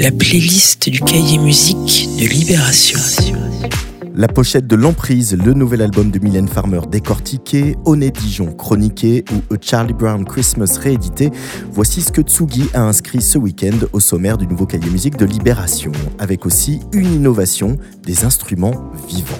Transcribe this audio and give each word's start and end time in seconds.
la 0.00 0.10
playlist 0.10 0.88
du 0.88 0.98
cahier 0.98 1.36
musique 1.36 2.08
de 2.18 2.26
Libération. 2.26 2.98
La 4.14 4.28
pochette 4.28 4.66
de 4.66 4.74
L'Emprise, 4.74 5.36
le 5.36 5.52
nouvel 5.52 5.82
album 5.82 6.10
de 6.10 6.18
Mylène 6.18 6.48
Farmer 6.48 6.80
décortiqué, 6.90 7.76
Oné 7.84 8.10
Dijon 8.10 8.46
chroniqué 8.46 9.26
ou 9.30 9.54
A 9.54 9.58
Charlie 9.60 9.92
Brown 9.92 10.24
Christmas 10.24 10.78
réédité, 10.80 11.30
voici 11.70 12.00
ce 12.00 12.12
que 12.12 12.22
Tsugi 12.22 12.64
a 12.72 12.80
inscrit 12.80 13.20
ce 13.20 13.36
week-end 13.36 13.76
au 13.92 14.00
sommaire 14.00 14.38
du 14.38 14.46
nouveau 14.46 14.64
cahier 14.64 14.88
musique 14.88 15.18
de 15.18 15.26
Libération, 15.26 15.92
avec 16.18 16.46
aussi 16.46 16.80
une 16.94 17.12
innovation 17.12 17.76
des 18.02 18.24
instruments 18.24 18.90
vivants. 19.06 19.36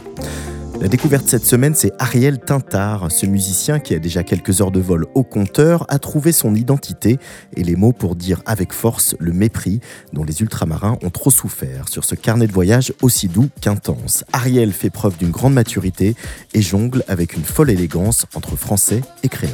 La 0.80 0.88
découverte 0.88 1.28
cette 1.28 1.44
semaine, 1.44 1.74
c'est 1.74 1.92
Ariel 1.98 2.38
Tintard, 2.38 3.12
ce 3.12 3.26
musicien 3.26 3.80
qui 3.80 3.94
a 3.94 3.98
déjà 3.98 4.22
quelques 4.22 4.62
heures 4.62 4.70
de 4.70 4.80
vol 4.80 5.06
au 5.14 5.22
compteur, 5.22 5.84
a 5.90 5.98
trouvé 5.98 6.32
son 6.32 6.54
identité 6.54 7.18
et 7.54 7.62
les 7.62 7.76
mots 7.76 7.92
pour 7.92 8.16
dire 8.16 8.40
avec 8.46 8.72
force 8.72 9.14
le 9.18 9.34
mépris 9.34 9.80
dont 10.14 10.24
les 10.24 10.40
ultramarins 10.40 10.96
ont 11.02 11.10
trop 11.10 11.30
souffert 11.30 11.91
sur 11.91 12.05
ce 12.05 12.14
carnet 12.14 12.46
de 12.46 12.52
voyage 12.52 12.95
aussi 13.02 13.28
doux 13.28 13.50
qu'intense. 13.60 14.24
Ariel 14.32 14.72
fait 14.72 14.88
preuve 14.88 15.19
d'une 15.19 15.30
grande 15.30 15.52
maturité 15.52 16.16
et 16.55 16.62
jongle 16.62 17.05
avec 17.08 17.34
une 17.34 17.44
folle 17.44 17.69
élégance 17.69 18.24
entre 18.34 18.56
français 18.56 19.02
et 19.22 19.28
créole. 19.28 19.52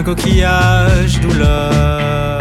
Un 0.00 0.02
coquillage 0.02 1.20
douleur. 1.20 2.40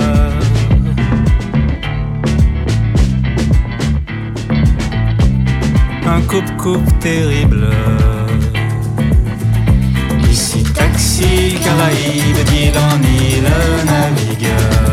Un 6.06 6.22
coupe-coupe 6.22 7.00
terrible. 7.00 7.68
Ici 10.32 10.64
taxi, 10.74 11.58
Caraïbes, 11.62 12.46
d'île 12.46 12.78
en 12.78 12.98
île, 13.04 13.52
navigueur. 13.92 14.88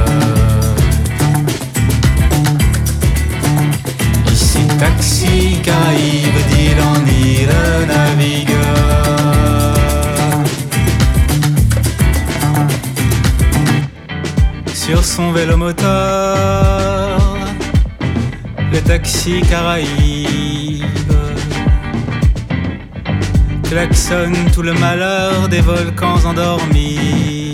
Ici 4.32 4.66
taxi, 4.80 5.60
Caraïbes, 5.62 6.42
d'île 6.50 6.82
en 6.82 7.06
île, 7.06 7.86
navigueur. 7.86 9.05
Sur 14.86 15.04
son 15.04 15.32
vélo 15.32 15.56
moteur, 15.56 17.18
le 18.72 18.80
taxi 18.82 19.40
Caraïbes 19.50 20.84
klaxonne 23.64 24.48
tout 24.54 24.62
le 24.62 24.74
malheur 24.74 25.48
des 25.48 25.60
volcans 25.60 26.24
endormis. 26.24 27.52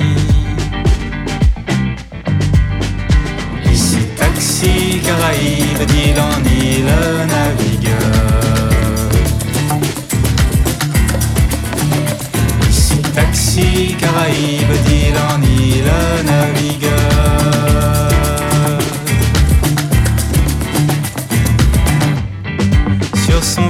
Ici 3.65 4.01
taxi, 4.15 5.01
Caraïbes, 5.03 5.87
d'île 5.89 6.21
en 6.21 6.39
île, 6.45 6.93
navigueur. 7.33 8.13
Ici 12.69 12.99
taxi, 13.15 13.97
Caraïbes, 13.99 14.83
d'île 14.85 15.19
en 15.33 15.41
île, 15.41 15.93
navigueur. 16.27 17.12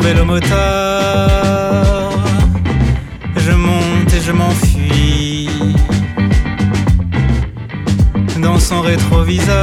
Sur 0.03 0.09
son 0.09 0.15
vélo 0.15 0.25
moteur, 0.25 2.11
je 3.37 3.53
monte 3.53 4.13
et 4.13 4.21
je 4.21 4.33
m'enfuis. 4.33 5.49
Dans 8.41 8.59
son 8.59 8.81
rétroviseur, 8.81 9.55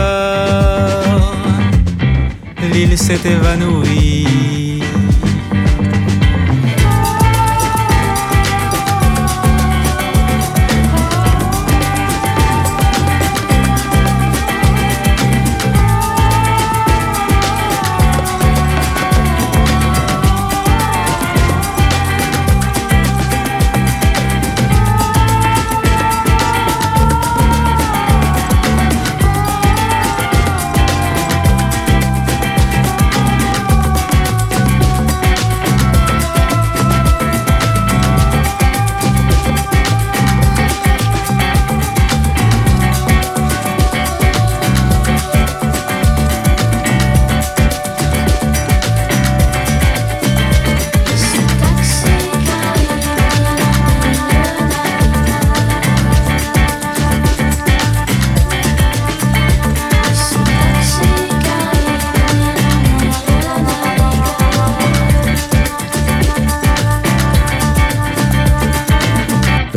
l'île 2.71 2.97
s'est 2.97 3.19
évanouie. 3.25 4.48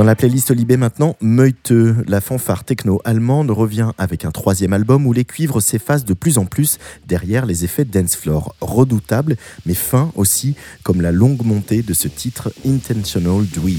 Dans 0.02 0.08
la 0.08 0.16
playlist 0.16 0.50
Libé 0.50 0.76
maintenant, 0.76 1.14
Meute, 1.20 1.70
la 1.70 2.20
fanfare 2.20 2.64
techno-allemande 2.64 3.52
revient 3.52 3.92
avec 3.98 4.24
un 4.24 4.32
troisième 4.32 4.72
album 4.72 5.06
où 5.06 5.12
les 5.12 5.24
cuivres 5.24 5.62
s'effacent 5.62 6.04
de 6.04 6.12
plus 6.12 6.38
en 6.38 6.44
plus 6.44 6.80
derrière 7.06 7.46
les 7.46 7.64
effets 7.64 7.84
dance 7.84 8.16
floor, 8.16 8.56
redoutables 8.60 9.36
mais 9.64 9.74
fins 9.74 10.10
aussi, 10.16 10.56
comme 10.82 11.02
la 11.02 11.12
longue 11.12 11.44
montée 11.44 11.82
de 11.82 11.94
ce 11.94 12.08
titre 12.08 12.52
Intentional 12.66 13.46
Dweeb. 13.46 13.78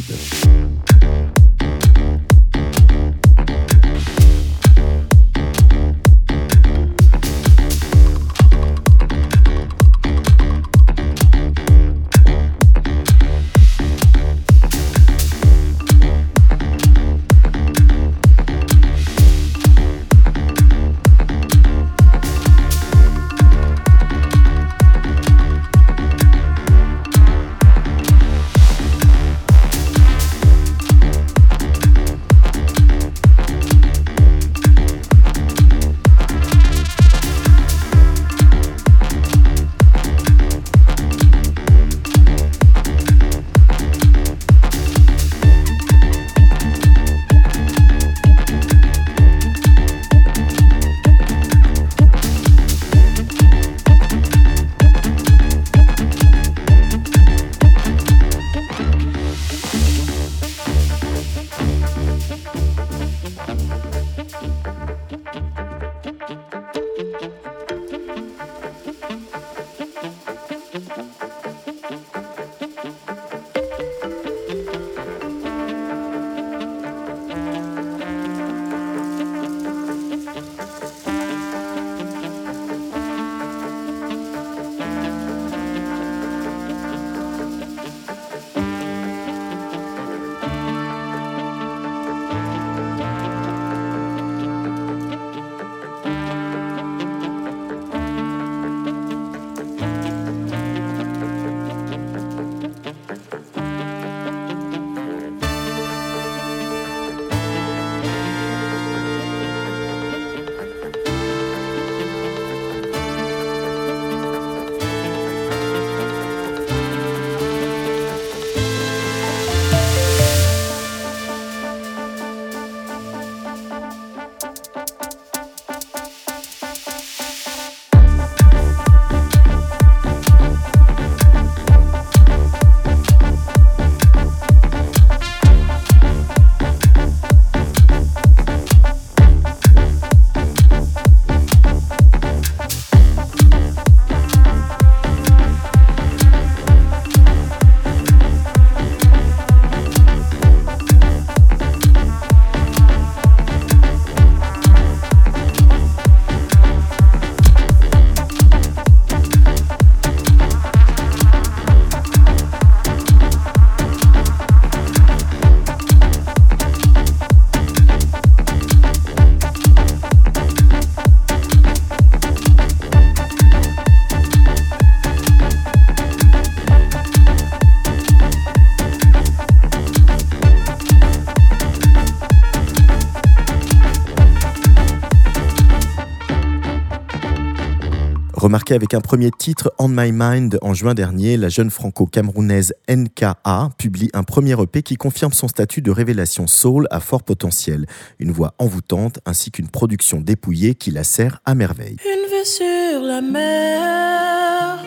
Remarquée 188.53 188.75
avec 188.75 188.93
un 188.93 189.01
premier 189.01 189.31
titre 189.31 189.73
On 189.79 189.87
My 189.87 190.11
Mind 190.11 190.59
en 190.61 190.75
juin 190.75 190.93
dernier, 190.93 191.37
la 191.37 191.49
jeune 191.49 191.71
franco-camerounaise 191.71 192.75
NKA 192.87 193.71
publie 193.79 194.11
un 194.13 194.21
premier 194.21 194.53
EP 194.61 194.83
qui 194.83 194.95
confirme 194.95 195.33
son 195.33 195.47
statut 195.47 195.81
de 195.81 195.89
révélation 195.89 196.45
soul 196.45 196.87
à 196.91 196.99
fort 196.99 197.23
potentiel. 197.23 197.87
Une 198.19 198.31
voix 198.31 198.53
envoûtante 198.59 199.17
ainsi 199.25 199.49
qu'une 199.49 199.69
production 199.69 200.21
dépouillée 200.21 200.75
qui 200.75 200.91
la 200.91 201.03
sert 201.03 201.41
à 201.45 201.55
merveille. 201.55 201.97
Une 202.05 202.29
vue 202.29 202.45
sur 202.45 203.01
la 203.01 203.21
mer, 203.21 204.85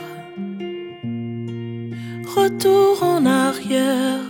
retour 2.36 3.02
en 3.02 3.26
arrière. 3.26 4.20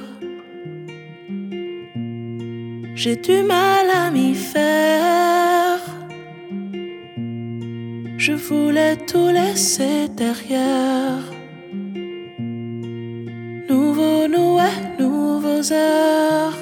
J'ai 2.94 3.16
du 3.16 3.42
mal 3.42 3.90
à 3.94 4.10
m'y 4.10 4.34
faire. 4.34 4.95
Je 8.26 8.32
voulais 8.32 8.96
tout 8.96 9.28
laisser 9.28 10.08
derrière. 10.08 11.22
Nouveau 13.70 14.26
nouet, 14.26 14.80
nouveaux 14.98 15.72
heures. 15.72 16.58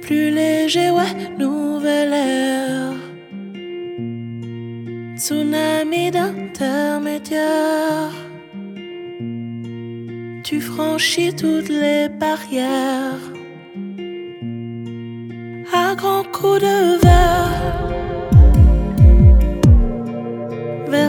Plus 0.00 0.30
léger, 0.30 0.92
ouais, 0.92 1.12
nouvelle 1.40 2.12
ère. 2.12 2.94
Tsunami 5.16 6.12
d'intermédiaire. 6.12 8.14
Tu 10.44 10.60
franchis 10.60 11.34
toutes 11.34 11.68
les 11.68 12.08
barrières. 12.08 13.18
À 15.72 15.96
grands 15.96 16.22
coups 16.30 16.60
de 16.60 17.01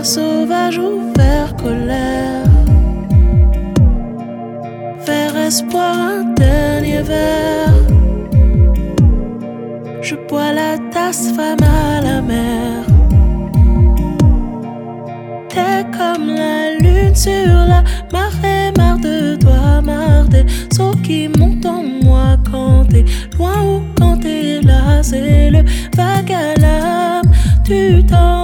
Sauvage 0.03 0.77
ou 0.79 1.13
vers 1.15 1.55
colère. 1.55 2.43
Vers 5.05 5.37
espoir, 5.37 5.95
un 5.97 6.23
dernier 6.33 7.01
verre. 7.01 7.73
Je 10.01 10.15
bois 10.27 10.51
la 10.51 10.77
tasse, 10.91 11.31
femme 11.31 11.63
à 11.63 12.01
la 12.01 12.21
mer. 12.21 12.83
T'es 15.47 15.85
comme 15.97 16.27
la 16.27 16.77
lune 16.79 17.15
sur 17.15 17.55
la 17.65 17.81
marée, 18.11 18.73
marre 18.77 18.99
de 18.99 19.37
toi, 19.37 19.81
marre 19.81 20.25
des 20.25 20.45
sauts 20.75 20.97
qui 21.01 21.29
montent 21.39 21.65
en 21.65 21.81
moi 22.03 22.35
quand 22.51 22.83
t'es 22.89 23.05
loin 23.37 23.61
ou 23.65 23.81
quand 23.97 24.17
t'es 24.17 24.59
là. 24.61 25.01
C'est 25.01 25.49
le 25.49 25.63
vague 25.95 26.33
à 26.33 26.59
l'âme. 26.59 27.31
Tu 27.63 28.05
t'en 28.05 28.42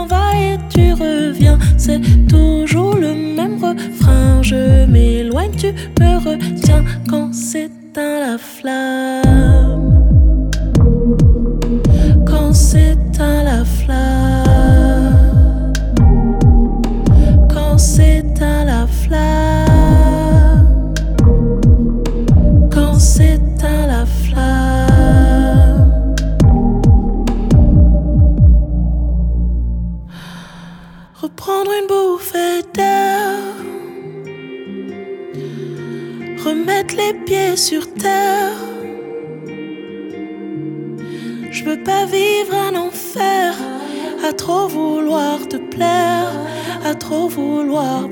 tu 0.80 0.94
reviens. 0.94 1.58
C'est 1.78 2.02
toujours 2.28 2.96
le 2.96 3.14
même 3.36 3.58
refrain. 3.64 4.42
Je 4.42 4.86
m'éloigne, 4.86 5.52
tu 5.58 5.68
me 6.00 6.18
retiens 6.18 6.84
quand 7.10 7.34
s'éteint 7.34 8.20
la 8.20 8.38
flamme. 8.38 10.09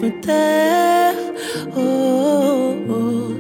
Oh, 0.10 0.14
oh, 1.76 2.76
oh. 2.90 3.34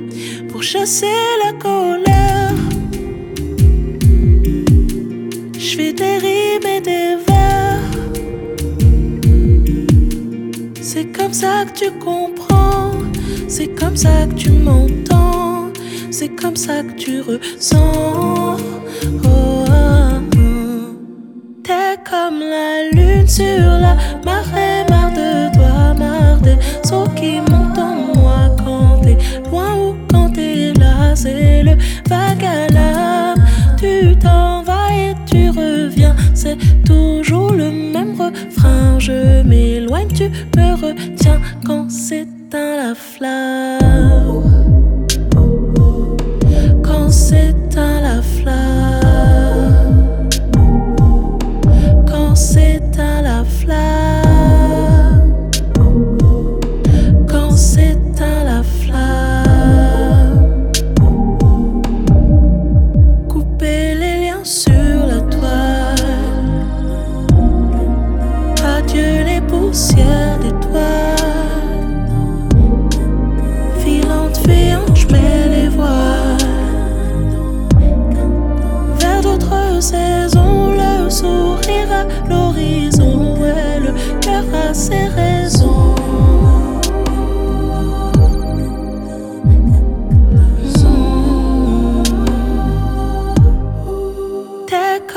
Pour 0.49 0.61
chasser 0.61 1.05
la 1.45 1.53
colère, 1.53 2.55
je 5.57 5.77
fais 5.77 5.93
des 5.93 6.17
rimes 6.17 6.67
et 6.67 6.81
des 6.81 7.15
vers. 7.25 7.79
C'est 10.81 11.05
comme 11.05 11.31
ça 11.31 11.63
que 11.65 11.85
tu 11.85 11.91
comprends, 11.99 12.91
c'est 13.47 13.67
comme 13.67 13.95
ça 13.95 14.27
que 14.29 14.33
tu 14.33 14.51
m'entends, 14.51 15.71
c'est 16.11 16.35
comme 16.35 16.57
ça 16.57 16.83
que 16.83 16.93
tu 16.97 17.21
ressens. 17.21 18.57
T'es 21.63 21.97
comme 22.09 22.39
la 22.39 22.89
lune 22.91 23.27
sur 23.27 23.69
la 23.85 23.95
marée, 24.25 24.66
Le 31.63 31.75
vague. 32.07 32.47
Tu 33.77 34.15
t'en 34.17 34.63
vas 34.63 34.91
et 34.91 35.13
tu 35.25 35.49
reviens. 35.49 36.15
C'est 36.33 36.57
toujours 36.83 37.51
le 37.51 37.69
même 37.69 38.19
refrain. 38.19 38.99
Je 38.99 39.43
m'éloigne, 39.43 40.07
tu 40.07 40.29
me 40.57 40.73
retiens 40.73 41.39
quand 41.65 41.89
s'éteint 41.89 42.75
la 42.77 42.95
flamme. 42.95 44.66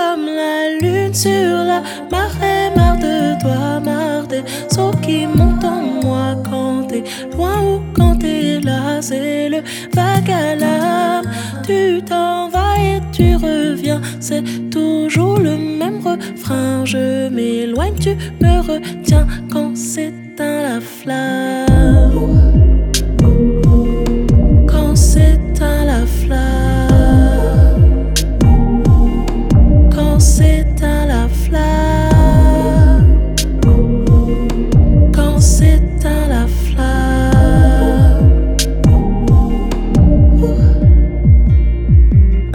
Comme 0.01 0.27
la 0.27 0.79
lune 0.81 1.15
sur 1.15 1.65
la 1.71 1.83
marée, 2.11 2.71
marre 2.77 2.99
de 2.99 3.41
toi, 3.41 3.81
marre 3.81 4.27
des 4.27 4.43
qui 5.03 5.27
montent 5.27 5.65
en 5.65 5.83
moi 6.03 6.37
quand 6.49 6.85
t'es 6.89 7.05
loin 7.35 7.57
ou 7.63 7.81
quand 7.93 8.17
t'es 8.17 8.61
là. 8.61 9.03
C'est 9.03 9.49
le 9.49 9.61
vague 9.95 10.31
à 10.31 10.55
l'âme. 10.63 11.27
Tu 11.67 12.03
t'en 12.03 12.49
vas 12.49 12.77
et 12.79 13.01
tu 13.13 13.37
reviens. 13.37 14.01
C'est 14.21 14.45
toujours 14.71 15.39
le 15.39 15.57
même 15.57 16.01
refrain. 16.07 16.85
Je 16.85 17.29
m'éloigne, 17.29 17.99
tu 17.99 18.17
me 18.43 18.55
retiens 18.61 19.27
quand 19.53 19.77
s'éteint 19.77 20.63
la 20.69 20.81
flamme. 20.81 22.50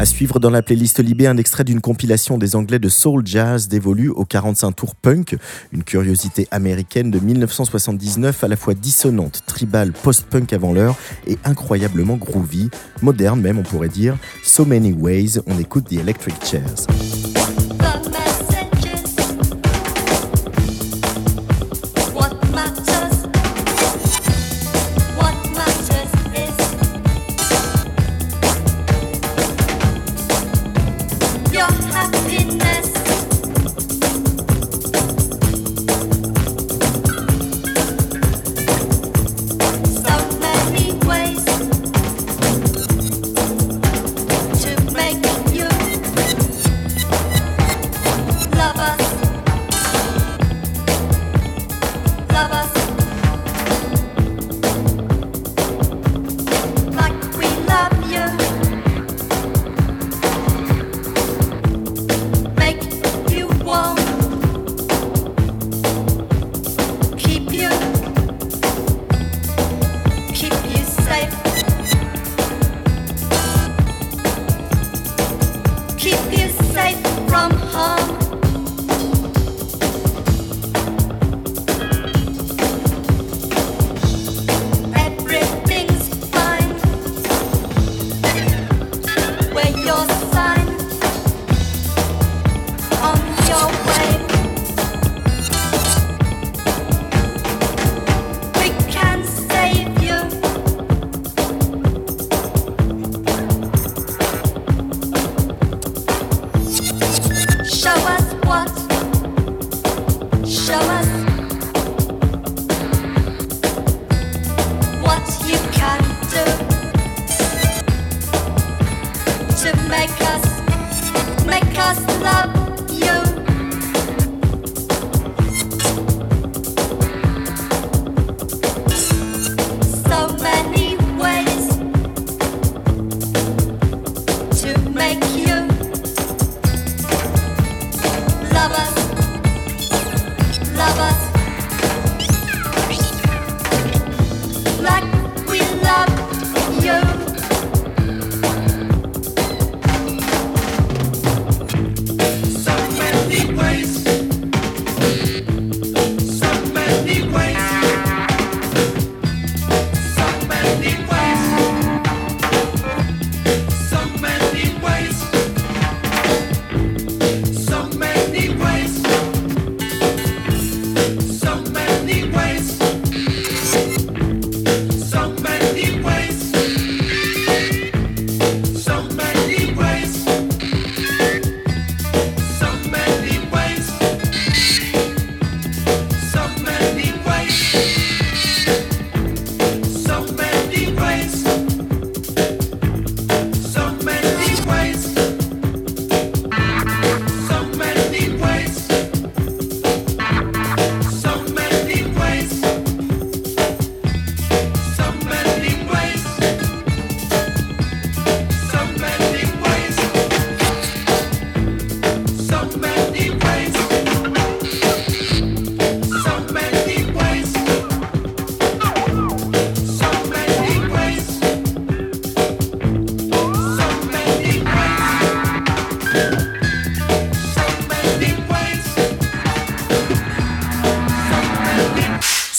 À 0.06 0.08
suivre 0.08 0.40
dans 0.40 0.52
la 0.52 0.62
playlist 0.62 1.00
Libé, 1.00 1.26
un 1.26 1.38
extrait 1.38 1.64
d'une 1.64 1.82
compilation 1.82 2.38
des 2.38 2.56
Anglais 2.56 2.78
de 2.78 2.90
Soul 2.90 3.26
Jazz 3.26 3.68
dévolue 3.68 4.10
au 4.10 4.24
45 4.24 4.72
tours 4.74 4.94
punk, 4.94 5.36
une 5.72 5.84
curiosité 5.84 6.48
américaine 6.52 7.10
de 7.10 7.18
1979 7.18 8.44
à 8.44 8.48
la 8.48 8.56
fois 8.56 8.76
dissonante, 8.76 9.42
tribale, 9.48 9.94
post-punk 9.94 10.54
avant 10.54 10.74
l'heure 10.74 10.96
et 11.26 11.40
incroyablement 11.44 12.18
groovy, 12.18 12.70
moderne 13.02 13.42
même 13.42 13.58
on 13.58 13.64
pourrait 13.64 13.90
dire. 13.90 14.16
So 14.44 14.64
Many 14.64 14.94
Ways, 14.94 15.40
on 15.48 15.58
écoute 15.58 15.86
The 15.90 15.94
Electric 15.94 16.36
Chairs. 16.46 16.86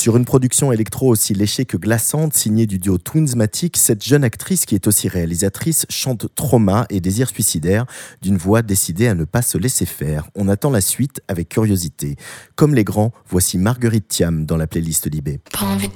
Sur 0.06 0.16
une 0.16 0.24
production 0.24 0.70
électro 0.70 1.08
aussi 1.08 1.34
léchée 1.34 1.64
que 1.64 1.76
glaçante, 1.76 2.32
signée 2.32 2.66
du 2.66 2.78
duo 2.78 2.96
Twinsmatic, 2.96 3.76
cette 3.76 4.04
jeune 4.04 4.22
actrice 4.22 4.64
qui 4.64 4.76
est 4.76 4.86
aussi 4.86 5.08
réalisatrice 5.08 5.84
chante 5.90 6.32
trauma 6.36 6.86
et 6.90 7.00
désir 7.00 7.28
suicidaire 7.28 7.86
d'une 8.22 8.36
voix 8.36 8.62
décidée 8.62 9.08
à 9.08 9.16
ne 9.16 9.24
pas 9.24 9.42
se 9.42 9.58
laisser 9.58 9.84
faire. 9.84 10.28
On 10.36 10.48
attend 10.48 10.70
la 10.70 10.80
suite 10.80 11.22
avec 11.26 11.48
curiosité. 11.48 12.14
Comme 12.54 12.72
les 12.72 12.84
grands, 12.84 13.10
voici 13.28 13.58
Marguerite 13.58 14.06
Thiam 14.06 14.46
dans 14.46 14.56
la 14.56 14.68
playlist 14.68 15.08
d'Ibé. 15.08 15.40
Pas 15.52 15.66
envie 15.66 15.88
de 15.88 15.94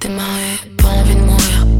pas 0.77 0.89
envie 0.89 1.15
de 1.15 1.21
mourir. 1.21 1.80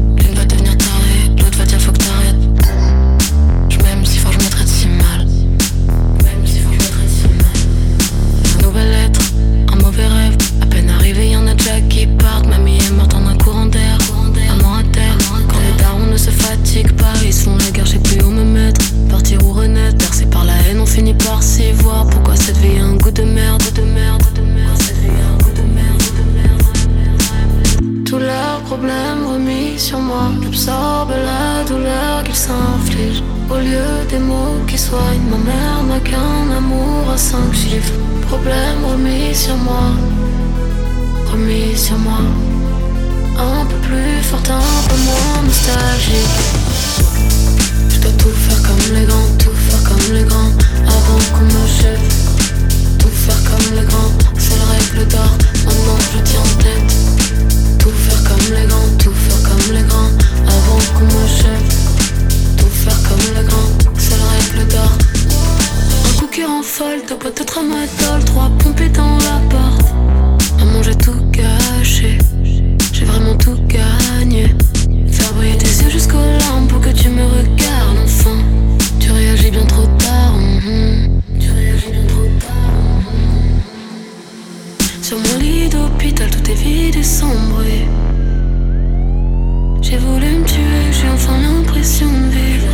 Mon 85.23 85.39
lit 85.39 85.69
d'hôpital, 85.69 86.29
tout 86.29 86.51
est 86.51 86.55
vide 86.55 86.95
et 86.95 87.03
sombre. 87.03 87.63
J'ai 89.81 89.97
voulu 89.97 90.29
me 90.39 90.45
tuer, 90.45 90.85
j'ai 90.91 91.09
enfin 91.09 91.37
l'impression 91.41 92.07
de 92.07 92.29
vivre. 92.29 92.71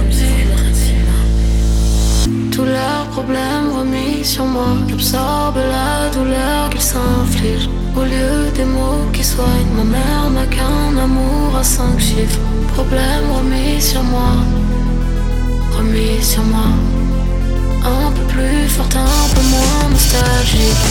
Tous 2.58 2.66
leurs 2.66 3.06
problèmes 3.12 3.70
remis 3.78 4.26
sur 4.26 4.46
moi. 4.46 4.78
J'absorbe 4.90 5.58
la 5.58 6.10
douleur 6.10 6.70
qu'ils 6.72 6.82
s'infligent. 6.82 7.70
Au 7.96 8.02
lieu 8.02 8.52
des 8.56 8.66
mots 8.66 9.06
qui 9.14 9.24
soignent, 9.24 9.74
ma 9.76 9.84
mère 9.84 10.30
n'a 10.34 10.48
qu'un 10.48 10.98
amour 10.98 11.56
à 11.56 11.64
cinq 11.64 12.00
chiffres. 12.00 12.40
Problème 12.74 13.26
remis 13.38 13.80
sur 13.80 14.02
moi, 14.02 14.32
remis 15.78 16.24
sur 16.24 16.44
moi. 16.44 16.70
Un 17.86 18.12
peu 18.12 18.24
plus 18.34 18.68
fort, 18.68 18.88
un 18.96 19.36
peu 19.36 19.44
moins 19.54 19.90
nostalgique. 19.92 20.88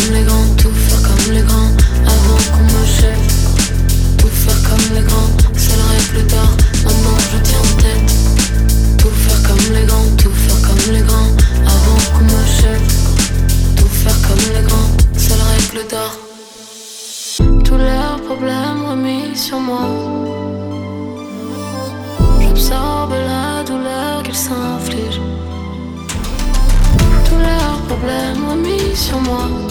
Comme 0.00 0.14
les 0.14 0.22
grands, 0.22 0.54
tout 0.56 0.72
faire 0.72 1.02
comme 1.02 1.34
les 1.34 1.42
grands, 1.42 1.70
avant 2.06 2.40
qu'on 2.52 2.64
me 2.64 2.84
jette. 2.86 4.16
Tout 4.18 4.28
faire 4.28 4.62
comme 4.68 4.96
les 4.96 5.02
grands, 5.02 5.30
c'est 5.56 5.76
la 5.76 5.84
règle 5.84 6.26
d'or. 6.26 6.50
Maintenant 6.84 7.18
je 7.32 7.38
tiens 7.42 7.58
en 7.58 7.76
tête. 7.82 8.12
Tout 8.98 9.10
faire 9.10 9.42
comme 9.42 9.74
les 9.74 9.84
grands, 9.86 10.10
tout 10.16 10.32
faire 10.32 10.60
comme 10.62 10.94
les 10.94 11.02
grands, 11.02 11.30
avant 11.66 12.00
qu'on 12.12 12.24
me 12.24 12.42
jette. 12.60 12.90
Tout 13.76 13.88
faire 13.88 14.20
comme 14.26 14.44
les 14.54 14.62
grands, 14.68 14.90
c'est 15.16 15.36
la 15.36 15.44
règle 15.44 15.88
d'or. 15.90 16.12
Tous 17.64 17.76
leurs 17.76 18.20
problèmes 18.22 18.84
remis 18.88 19.36
sur 19.36 19.58
moi. 19.58 19.86
J'absorbe 22.40 23.12
la 23.12 23.62
douleur 23.64 24.22
qu'ils 24.22 24.34
s'infligent. 24.34 25.22
Tous 27.26 27.38
leurs 27.38 27.78
problèmes 27.88 28.48
remis 28.50 28.96
sur 28.96 29.20
moi. 29.20 29.69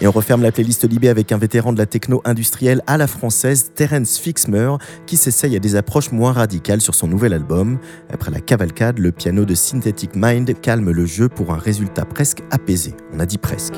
Et 0.00 0.06
on 0.06 0.10
referme 0.10 0.42
la 0.42 0.52
playlist 0.52 0.88
Libé 0.88 1.08
avec 1.08 1.32
un 1.32 1.38
vétéran 1.38 1.72
de 1.72 1.78
la 1.78 1.86
techno 1.86 2.22
industrielle 2.24 2.82
à 2.86 2.96
la 2.96 3.06
française, 3.06 3.72
Terence 3.74 4.18
Fixmer, 4.18 4.76
qui 5.06 5.16
s'essaye 5.16 5.56
à 5.56 5.58
des 5.58 5.76
approches 5.76 6.12
moins 6.12 6.32
radicales 6.32 6.80
sur 6.80 6.94
son 6.94 7.08
nouvel 7.08 7.32
album. 7.32 7.78
Après 8.12 8.30
la 8.30 8.40
cavalcade, 8.40 8.98
le 8.98 9.12
piano 9.12 9.44
de 9.44 9.54
Synthetic 9.54 10.10
Mind 10.14 10.60
calme 10.60 10.90
le 10.90 11.06
jeu 11.06 11.28
pour 11.28 11.52
un 11.52 11.58
résultat 11.58 12.04
presque 12.04 12.42
apaisé. 12.50 12.94
On 13.12 13.20
a 13.20 13.26
dit 13.26 13.38
presque. 13.38 13.74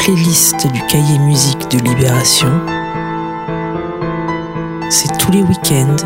Playlist 0.00 0.66
du 0.72 0.80
cahier 0.86 1.18
musique 1.18 1.70
de 1.70 1.78
Libération. 1.78 2.48
C'est 4.88 5.14
tous 5.18 5.30
les 5.30 5.42
week-ends. 5.42 5.96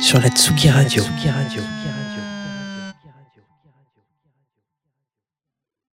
Sur 0.00 0.20
la 0.20 0.28
Tsugi 0.28 0.68
Radio. 0.68 1.02